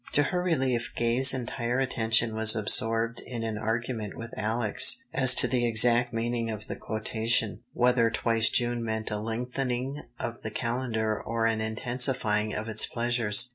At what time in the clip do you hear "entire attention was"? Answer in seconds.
1.31-2.55